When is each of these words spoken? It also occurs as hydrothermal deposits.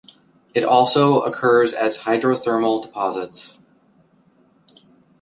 It 0.55 0.63
also 0.63 1.19
occurs 1.19 1.75
as 1.75 1.99
hydrothermal 1.99 2.81
deposits. 2.81 3.59